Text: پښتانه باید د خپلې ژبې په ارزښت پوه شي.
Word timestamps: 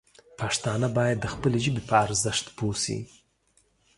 پښتانه 0.39 0.87
باید 0.97 1.17
د 1.21 1.25
خپلې 1.33 1.57
ژبې 1.65 1.81
په 1.89 1.95
ارزښت 2.05 2.45
پوه 2.57 2.75
شي. 2.83 2.97